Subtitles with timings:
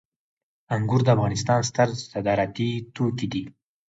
[0.75, 3.43] انګور د افغانستان ستر صادراتي توکي دي